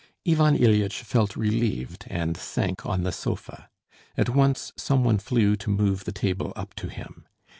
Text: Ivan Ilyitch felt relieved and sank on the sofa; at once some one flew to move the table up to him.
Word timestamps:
Ivan 0.27 0.55
Ilyitch 0.57 1.03
felt 1.03 1.35
relieved 1.35 2.05
and 2.07 2.35
sank 2.35 2.87
on 2.87 3.03
the 3.03 3.11
sofa; 3.11 3.69
at 4.17 4.29
once 4.29 4.73
some 4.75 5.03
one 5.03 5.19
flew 5.19 5.55
to 5.57 5.69
move 5.69 6.05
the 6.05 6.11
table 6.11 6.53
up 6.55 6.73
to 6.77 6.87
him. 6.87 7.27